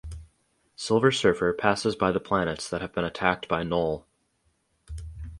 Silver 0.75 1.11
Surfer 1.11 1.53
passes 1.53 1.95
by 1.95 2.11
the 2.11 2.19
planets 2.19 2.67
that 2.67 2.81
have 2.81 2.91
been 2.91 3.03
attacked 3.03 3.47
by 3.47 3.61
Knull. 3.61 4.07